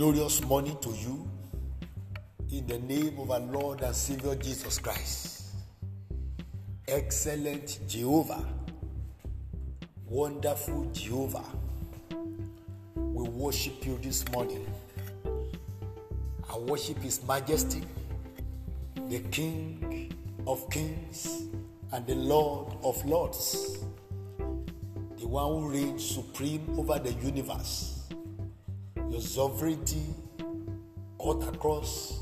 [0.00, 1.28] glorious morning to you
[2.50, 5.48] in the name of our Lord and Savior Jesus Christ.
[6.88, 8.42] Excellent Jehovah,
[10.08, 11.44] wonderful Jehovah,
[12.94, 14.66] we worship you this morning.
[16.50, 17.82] I worship His Majesty,
[19.10, 20.14] the King
[20.46, 21.42] of Kings
[21.92, 23.76] and the Lord of Lords,
[25.18, 27.89] the one who reigns supreme over the universe.
[29.10, 30.04] Your sovereignty
[31.20, 32.20] cut across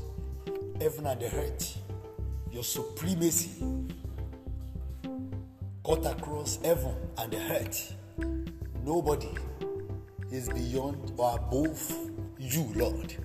[0.81, 1.77] heaven and the earth.
[2.51, 3.63] Your supremacy
[5.85, 7.95] cut across heaven and the earth.
[8.83, 9.29] Nobody
[10.31, 11.93] is beyond or above
[12.39, 13.15] you, Lord.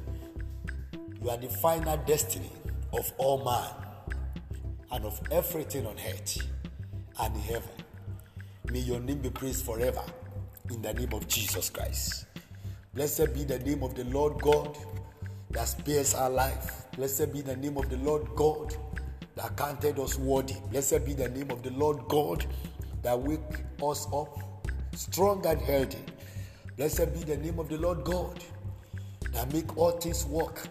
[1.22, 2.52] You are the final destiny
[2.92, 3.70] of all man
[4.92, 6.36] and of everything on earth
[7.18, 7.70] and in heaven.
[8.70, 10.02] May your name be praised forever
[10.70, 12.26] in the name of Jesus Christ.
[12.94, 14.76] Blessed be the name of the Lord God
[15.50, 16.86] that spares our life.
[16.96, 18.74] Blessed be the name of the Lord God
[19.34, 20.54] that counted us worthy.
[20.70, 22.46] Blessed be the name of the Lord God
[23.02, 23.40] that wake
[23.82, 24.38] us up
[24.94, 25.98] strong and healthy.
[26.76, 28.42] Blessed be the name of the Lord God
[29.32, 30.68] that make all things work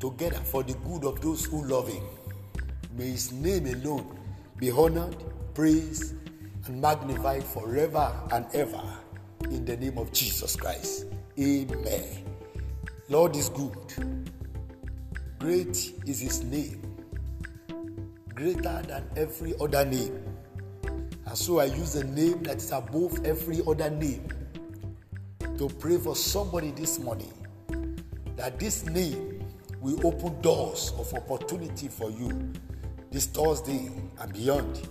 [0.00, 2.02] together for the good of those who love him.
[2.96, 4.18] May his name alone
[4.58, 5.16] be honored,
[5.54, 6.14] praised,
[6.66, 8.82] and magnified forever and ever
[9.44, 11.06] in the name of Jesus Christ.
[11.40, 12.04] Amen.
[13.08, 13.72] Lord is good.
[15.38, 16.82] Great is his name.
[18.34, 20.22] Greater than every other name.
[20.84, 24.28] And so I use the name that is above every other name
[25.56, 27.32] to pray for somebody this morning
[28.36, 29.42] that this name
[29.80, 32.52] will open doors of opportunity for you
[33.10, 34.86] this Thursday and beyond.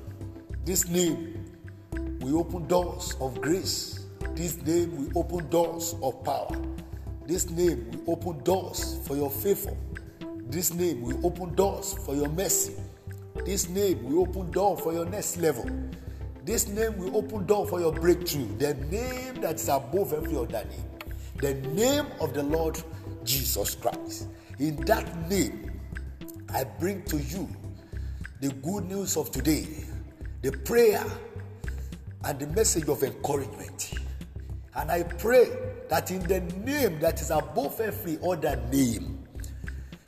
[0.66, 1.45] This name
[2.22, 3.98] will open doors of grace.
[4.36, 6.56] This name will open doors of power.
[7.25, 9.75] This name will open doors for your favor.
[10.47, 12.74] This name will open doors for your mercy.
[13.46, 15.69] This name will open door for your next level.
[16.44, 18.58] This name will open door for your breakthrough.
[18.58, 20.85] The name that is above every other name.
[21.38, 22.81] The name of the Lord
[23.24, 24.28] Jesus Christ.
[24.58, 25.72] In that name,
[26.53, 27.47] I bring to you
[28.41, 29.68] the good news of today,
[30.41, 31.06] the prayer
[32.24, 33.94] and the message of encouragement.
[34.79, 35.51] And I pray
[35.90, 39.28] that in the name that is above every other name,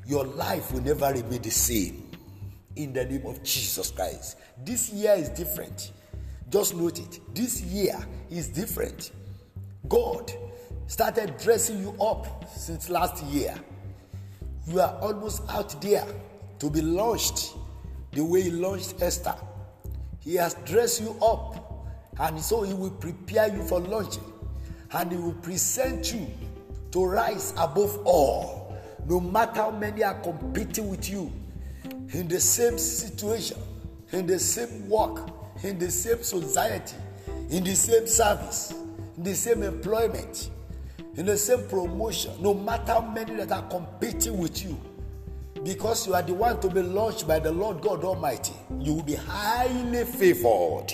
[0.07, 2.09] your life will never remain the same.
[2.77, 4.37] In the name of Jesus Christ.
[4.63, 5.91] This year is different.
[6.49, 7.19] Just note it.
[7.35, 7.99] This year
[8.29, 9.11] is different.
[9.89, 10.31] God
[10.87, 13.53] started dressing you up since last year.
[14.67, 16.05] You are almost out there
[16.59, 17.55] to be launched
[18.13, 19.35] the way He launched Esther.
[20.21, 21.87] He has dressed you up,
[22.19, 24.23] and so He will prepare you for launching,
[24.93, 26.27] and He will present you
[26.91, 28.75] to rise above all,
[29.07, 31.31] no matter how many are competing with you
[32.13, 33.57] in the same situation,
[34.11, 35.29] in the same work,
[35.63, 36.95] in the same society,
[37.49, 38.73] in the same service,
[39.17, 40.49] in the same employment,
[41.15, 44.79] in the same promotion, no matter how many that are competing with you,
[45.63, 49.03] because you are the one to be launched by the Lord God Almighty, you will
[49.03, 50.93] be highly favored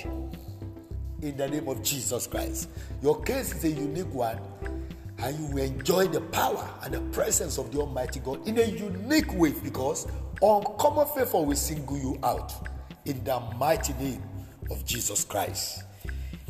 [1.22, 2.70] in the name of Jesus Christ.
[3.02, 4.40] Your case is a unique one,
[5.20, 8.66] and you will enjoy the power and the presence of the Almighty God in a
[8.66, 10.08] unique way because
[10.42, 12.54] uncommon favor will single you out
[13.06, 14.22] in the mighty name
[14.70, 15.84] of Jesus Christ.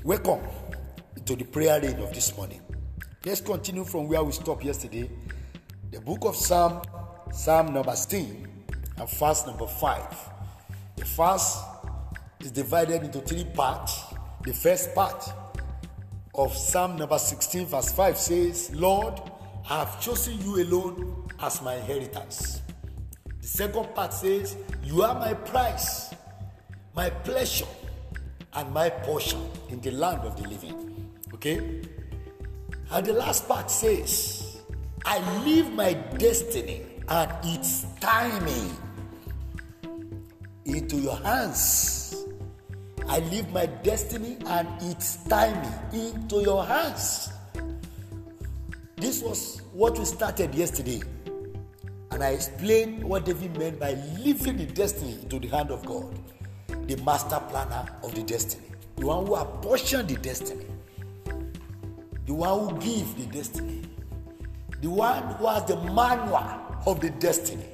[0.03, 0.41] Welcome
[1.25, 2.61] to the prayer reign of this morning.
[3.25, 5.09] Let's continue from where we stopped yesterday.
[5.91, 6.81] The book of Psalm,
[7.31, 8.47] Psalm number 16,
[8.97, 10.29] and verse number 5.
[10.95, 11.57] The verse
[12.39, 14.06] is divided into three parts.
[14.47, 15.29] The first part
[16.33, 19.19] of Psalm number 16, verse 5 says, Lord,
[19.69, 22.61] I have chosen you alone as my inheritance.
[23.41, 26.15] The second part says, You are my prize,
[26.95, 27.67] my pleasure,
[28.53, 31.11] and my portion in the land of the living.
[31.33, 31.81] Okay?
[32.89, 34.61] And the last part says,
[35.03, 38.77] I leave my destiny and its timing
[40.63, 42.06] into your hands.
[43.07, 47.31] I leave my destiny and its timing into your hands.
[48.97, 51.01] This was what we started yesterday.
[52.11, 56.17] And I explained what David meant by leaving the destiny into the hand of God,
[56.87, 58.65] the master planner of the destiny,
[58.95, 60.65] the one who apportioned the destiny,
[62.25, 63.83] the one who gives the destiny,
[64.81, 66.43] the one who has the manual
[66.85, 67.65] of the destiny.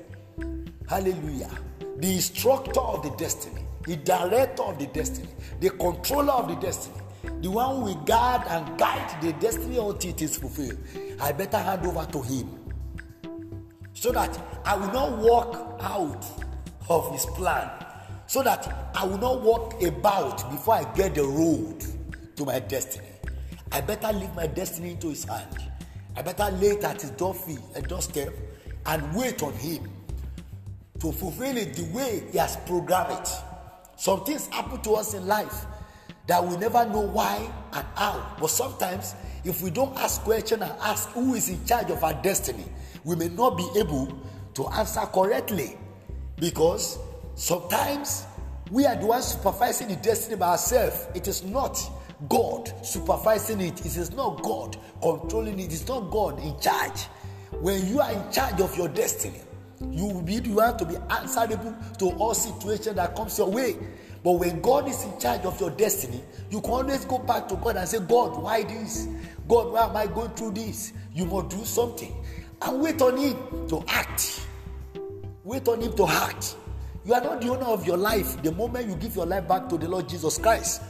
[0.87, 1.49] Hallelujah.
[1.97, 7.01] The instructor of the destiny, the director of the destiny, the controller of the destiny,
[7.41, 10.77] the one who will guard and guide the destiny until it is fulfilled.
[11.21, 12.63] I better hand over to him
[13.93, 16.25] so that I will not walk out
[16.89, 17.69] of his plan,
[18.27, 21.85] so that I will not walk about before I get the road
[22.35, 23.07] to my destiny.
[23.71, 25.57] I better leave my destiny into his hand.
[26.15, 28.33] I better lay it at his a doorstep,
[28.85, 29.89] and wait on him
[30.99, 33.29] to fulfill it the way he has programmed it.
[33.95, 35.65] Some things happen to us in life
[36.27, 38.35] that we never know why and how.
[38.39, 42.13] But sometimes, if we don't ask questions and ask who is in charge of our
[42.13, 42.65] destiny,
[43.03, 44.17] we may not be able
[44.53, 45.77] to answer correctly
[46.37, 46.97] because
[47.35, 48.25] sometimes
[48.71, 51.07] we are the ones supervising the destiny by ourselves.
[51.13, 51.77] It is not
[52.29, 53.85] God supervising it.
[53.85, 55.73] It is not God controlling it.
[55.73, 57.03] It's not God in charge.
[57.59, 59.41] When you are in charge of your destiny,
[59.91, 63.77] you will be the one to be answerable to all situations that comes your way.
[64.23, 67.55] But when God is in charge of your destiny, you can always go back to
[67.55, 69.07] God and say, God, why this?
[69.47, 70.93] God, why am I going through this?
[71.13, 72.13] You must do something.
[72.61, 74.45] And wait on Him to act.
[75.43, 76.55] Wait on Him to act.
[77.05, 79.67] You are not the owner of your life the moment you give your life back
[79.69, 80.81] to the Lord Jesus Christ.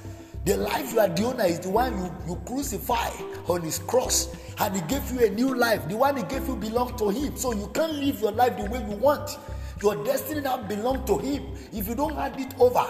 [0.45, 3.09] The life you are the owner is the one you, you crucify
[3.47, 4.35] on his cross.
[4.59, 5.87] And he gave you a new life.
[5.87, 7.37] The one he gave you belongs to him.
[7.37, 9.37] So you can't live your life the way you want.
[9.81, 11.45] Your destiny now belongs to him.
[11.71, 12.85] If you don't hand it over,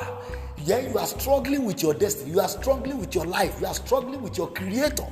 [0.66, 2.32] then you are struggling with your destiny.
[2.32, 3.62] You are struggling with your life.
[3.62, 5.06] You are struggling with your creator.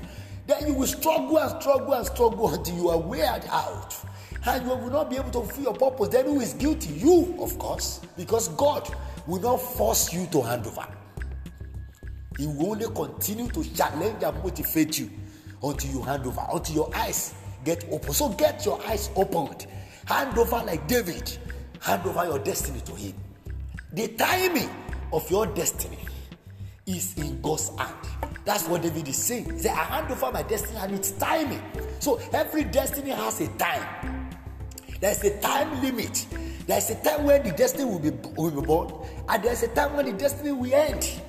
[0.48, 3.96] Then you will struggle and struggle and struggle until you are weared out.
[4.48, 6.08] And you will not be able to fulfill your purpose.
[6.08, 6.94] Then who is guilty?
[6.94, 8.02] You, of course.
[8.18, 8.92] Because God
[9.28, 10.88] will not force you to hand over.
[12.42, 15.12] He will only continue to challenge and motivate you
[15.62, 18.14] until you hand over, until your eyes get open.
[18.14, 19.68] So get your eyes opened.
[20.08, 21.38] Hand over like David.
[21.82, 23.14] Hand over your destiny to him.
[23.94, 24.72] The timing
[25.14, 26.00] of your destiny
[26.88, 28.08] is in God's hand.
[28.44, 29.54] That's what David is saying.
[29.54, 31.62] He said, I hand over my destiny and it's timing.
[32.00, 34.32] So every destiny has a time.
[35.00, 36.26] There's a time limit.
[36.66, 38.92] There's a time when the destiny will be, will be born,
[39.30, 41.22] and there's a time when the destiny will end.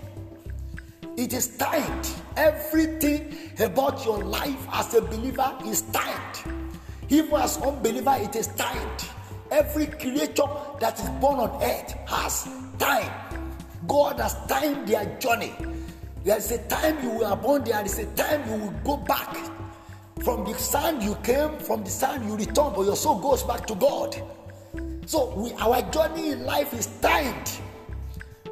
[1.17, 2.11] It is timed.
[2.37, 6.67] Everything about your life as a believer is timed.
[7.11, 9.05] Even as unbeliever, it is timed.
[9.51, 10.49] Every creature
[10.81, 12.49] that is born on earth has
[12.79, 13.13] time.
[13.87, 15.53] God has timed their journey.
[16.25, 19.37] There is a time you were born, there is a time you will go back.
[20.21, 23.67] From the sand you came, from the sand you return, but your soul goes back
[23.67, 24.17] to God.
[25.05, 27.51] So we, our journey in life is timed.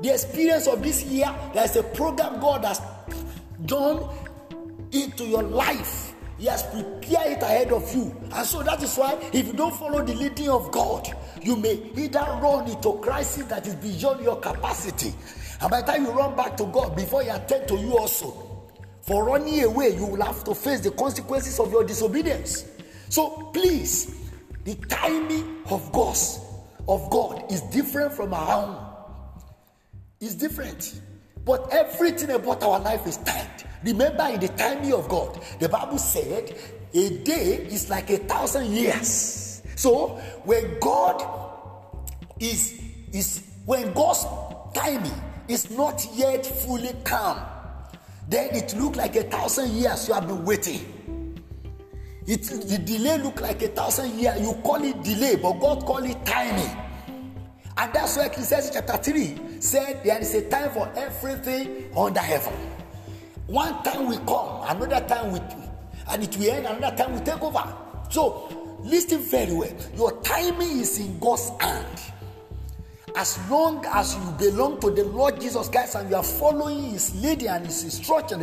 [0.02, 2.80] The experience of this year, there's a program God has
[3.66, 4.08] done
[4.92, 6.14] into your life.
[6.38, 8.16] He has prepared it ahead of you.
[8.32, 11.06] And so that is why, if you don't follow the leading of God,
[11.42, 15.12] you may either run into crisis that is beyond your capacity.
[15.60, 18.46] And by the time you run back to God, before He attend to you also,
[19.02, 22.64] for running away, you will have to face the consequences of your disobedience.
[23.10, 24.14] So please,
[24.64, 26.16] the timing of God,
[26.88, 28.89] of God is different from our own
[30.20, 31.00] is different.
[31.44, 33.64] But everything about our life is timed.
[33.82, 36.54] Remember, in the timing of God, the Bible said
[36.92, 39.62] a day is like a thousand years.
[39.76, 40.08] So
[40.44, 41.24] when God
[42.38, 42.78] is
[43.12, 44.26] is when God's
[44.74, 45.12] timing
[45.48, 47.40] is not yet fully come,
[48.28, 51.38] then it look like a thousand years you have been waiting.
[52.26, 54.38] It the delay look like a thousand years.
[54.42, 56.76] You call it delay, but God call it timing.
[57.78, 62.52] And that's why Ecclesiastes chapter 3 said there is a time for everything under heaven.
[63.46, 65.40] One time we come, another time we
[66.08, 67.74] and it will end, another time we take over.
[68.10, 69.72] So listen very well.
[69.96, 72.00] Your timing is in God's hand.
[73.16, 77.14] As long as you belong to the Lord Jesus Christ and you are following his
[77.22, 78.40] leading and his instruction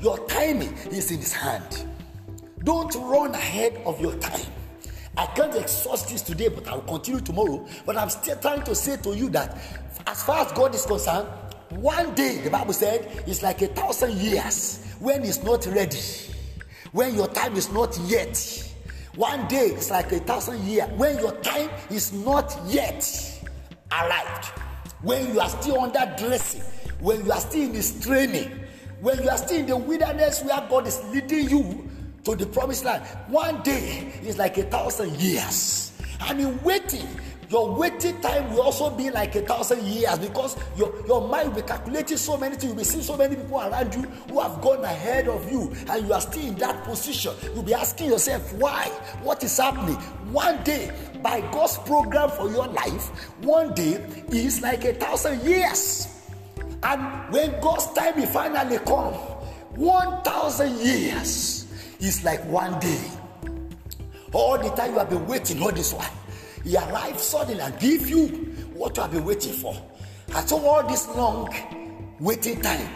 [0.00, 1.84] your timing is in his hand.
[2.64, 4.46] Don't run ahead of your time.
[5.16, 7.66] I can't exhaust this today, but I will continue tomorrow.
[7.84, 9.58] But I'm still trying to say to you that
[10.06, 11.28] as far as God is concerned,
[11.70, 15.98] one day, the Bible said, is like a thousand years when it's not ready,
[16.92, 18.68] when your time is not yet.
[19.14, 23.04] One day is like a thousand years when your time is not yet
[23.90, 24.46] arrived,
[25.02, 26.62] when you are still under dressing,
[27.00, 28.50] when you are still in this training,
[29.00, 31.90] when you are still in the wilderness where God is leading you
[32.24, 33.04] to the promised land.
[33.28, 35.92] One day is like a thousand years.
[36.20, 37.08] And in waiting,
[37.52, 41.60] your waiting time will also be like a thousand years because your, your mind will
[41.60, 42.64] be calculating so many things.
[42.64, 46.06] You'll be seeing so many people around you who have gone ahead of you, and
[46.06, 47.34] you are still in that position.
[47.42, 48.86] You'll be asking yourself, why?
[49.22, 49.96] What is happening?
[50.32, 53.08] One day, by God's program for your life,
[53.42, 56.08] one day is like a thousand years.
[56.82, 59.12] And when God's time will finally come,
[59.74, 61.61] 1,000 years
[62.02, 63.00] is like one day.
[64.32, 66.10] All the time you have been waiting all this while,
[66.64, 68.28] He arrives suddenly and give you
[68.74, 69.76] what you have been waiting for.
[70.34, 71.54] And so all this long
[72.18, 72.88] waiting time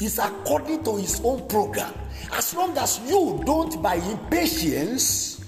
[0.00, 1.92] is according to His own program.
[2.32, 5.44] As long as you don't, by impatience,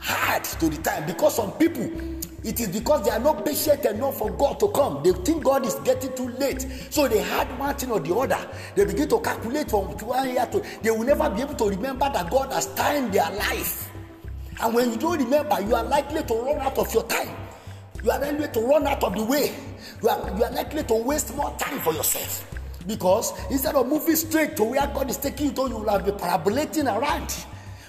[0.00, 1.90] hard to the time, because some people
[2.46, 5.02] it is because they are not patient enough for God to come.
[5.02, 6.64] They think God is getting too late.
[6.90, 8.38] So they had one thing or the other.
[8.76, 12.08] They begin to calculate from one year to they will never be able to remember
[12.08, 13.90] that God has timed their life.
[14.62, 17.36] And when you don't remember, you are likely to run out of your time.
[18.04, 19.52] You are likely to run out of the way.
[20.00, 22.48] You are, you are likely to waste more time for yourself.
[22.86, 26.04] Because instead of moving straight to where God is taking you to, you will have
[26.04, 27.34] been parabolating around.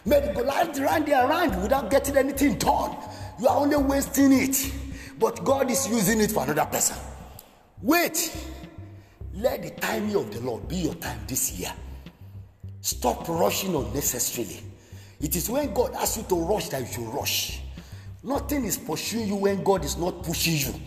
[0.04, 2.98] Maybe go around and around without getting anything done.
[3.40, 4.74] You are only wasting it.
[5.20, 6.98] But God is using it for another person.
[7.82, 8.36] Wait.
[9.34, 11.72] Let the timing of the Lord be your time this year.
[12.82, 14.62] Stop rushing unnecessarily.
[15.20, 17.62] It is when God asks you to rush that you should rush.
[18.24, 20.80] Nothing is pursuing you when God is not pushing you.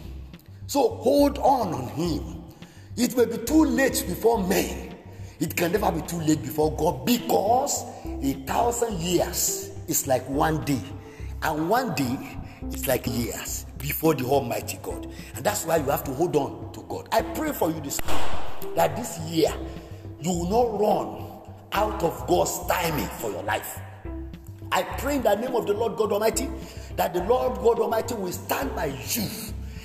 [0.66, 2.45] So hold on on Him.
[2.97, 4.97] It may be too late before men.
[5.38, 10.64] It can never be too late before God because a thousand years is like one
[10.64, 10.80] day,
[11.42, 12.37] and one day
[12.73, 15.09] is like years before the Almighty God.
[15.35, 17.09] And that's why you have to hold on to God.
[17.12, 19.52] I pray for you this morning that this year
[20.21, 21.31] you will not run
[21.73, 23.81] out of God's timing for your life.
[24.73, 26.49] I pray in the name of the Lord God Almighty
[26.97, 29.29] that the Lord God Almighty will stand by you.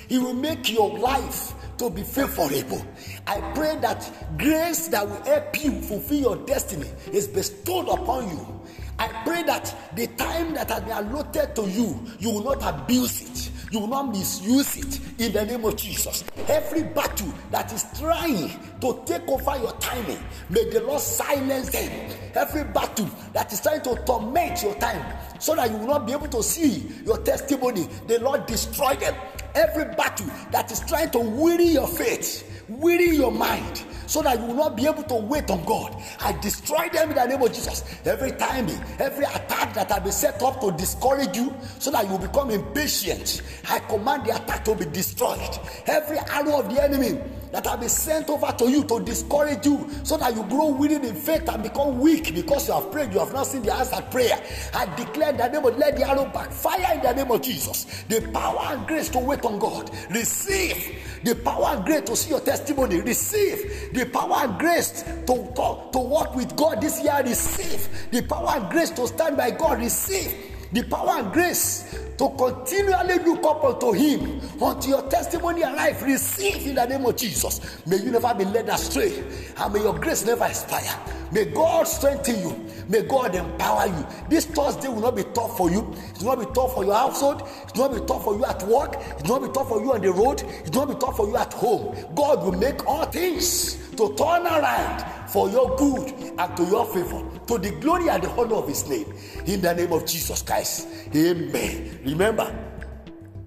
[0.08, 2.84] He will make your life to be favorable.
[3.26, 8.62] I pray that grace that will help you fulfill your destiny is bestowed upon you.
[8.98, 13.22] I pray that the time that has been allotted to you, you will not abuse
[13.22, 13.50] it.
[13.72, 16.24] You will not misuse it in the name of Jesus.
[16.48, 18.48] Every battle that is trying
[18.80, 22.10] to take over your timing, may the Lord silence them.
[22.34, 25.04] Every battle that is trying to torment your time
[25.40, 29.14] so that you will not be able to see your testimony, the Lord destroy them.
[29.54, 34.46] Every battle that is trying to weary your faith, weary your mind, so that you
[34.46, 36.00] will not be able to wait on God.
[36.20, 37.84] I destroy them in the name of Jesus.
[38.04, 38.68] Every time,
[38.98, 43.42] every attack that has been set up to discourage you, so that you become impatient,
[43.68, 45.58] I command the attack to be destroyed.
[45.86, 47.20] Every arrow of the enemy
[47.52, 50.96] that have been sent over to you to discourage you so that you grow weary
[50.96, 54.10] in faith and become weak because you have prayed, you have not seen the answered
[54.10, 54.38] prayer.
[54.74, 58.04] I declare in the name of let the arrow backfire in the name of Jesus.
[58.08, 59.90] The power and grace to wait on God.
[60.10, 63.00] Receive the power and grace to see your testimony.
[63.00, 67.20] Receive the power and grace to, to, to walk with God this year.
[67.24, 69.80] Receive the power and grace to stand by God.
[69.80, 75.76] Receive the power and grace to continually look up unto Him until your testimony and
[75.76, 77.86] life receive in the name of Jesus.
[77.86, 79.22] May you never be led astray,
[79.58, 80.98] and may your grace never expire.
[81.32, 82.66] May God strengthen you.
[82.88, 84.06] May God empower you.
[84.28, 85.92] This Thursday will not be tough for you.
[86.14, 87.42] It will not be tough for your household.
[87.42, 88.94] It will not be tough for you at work.
[88.94, 90.42] It will not be tough for you on the road.
[90.42, 91.96] It will not be tough for you at home.
[92.14, 97.22] God will make all things to turn around for your good and to your favor,
[97.46, 99.12] to the glory and the honor of His name.
[99.46, 100.88] In the name of Jesus Christ.
[101.14, 102.00] Amen.
[102.04, 102.54] Remember,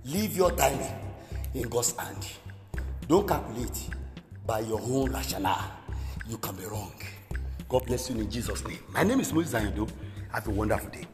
[0.06, 0.94] leave your timing
[1.54, 2.28] in God's hand.
[3.08, 3.90] Don't calculate
[4.46, 5.72] by your own rationale.
[6.28, 6.94] You can be wrong.
[7.68, 8.80] God bless you in Jesus' name.
[8.92, 9.90] My name is Moses Ayando.
[10.32, 11.08] Have a wonderful day.